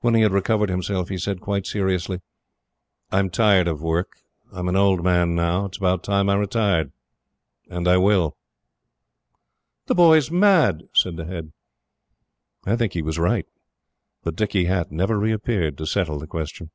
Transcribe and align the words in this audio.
When 0.00 0.14
he 0.16 0.22
had 0.22 0.32
recovered 0.32 0.68
himself 0.68 1.10
he 1.10 1.16
said, 1.16 1.40
quite 1.40 1.64
seriously: 1.64 2.20
"I'm 3.12 3.30
tired 3.30 3.68
of 3.68 3.80
work. 3.80 4.16
I'm 4.52 4.68
an 4.68 4.74
old 4.74 5.04
man 5.04 5.36
now. 5.36 5.66
It's 5.66 5.78
about 5.78 6.02
time 6.02 6.28
I 6.28 6.34
retired. 6.34 6.90
And 7.70 7.86
I 7.86 7.96
will." 7.98 8.36
"The 9.86 9.94
boy's 9.94 10.28
mad!" 10.28 10.88
said 10.92 11.14
the 11.16 11.26
Head. 11.26 11.52
I 12.66 12.74
think 12.74 12.94
he 12.94 13.02
was 13.02 13.16
right; 13.16 13.46
but 14.24 14.34
Dicky 14.34 14.64
Hatt 14.64 14.90
never 14.90 15.20
reappeared 15.20 15.78
to 15.78 15.86
settle 15.86 16.18
the 16.18 16.26
question. 16.26 16.72